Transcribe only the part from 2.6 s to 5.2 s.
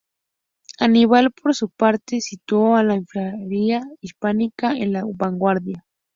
a la infantería hispana en la